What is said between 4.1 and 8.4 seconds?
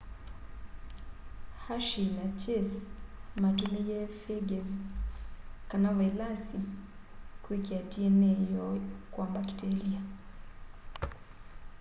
phages kana vailasi kwikia dna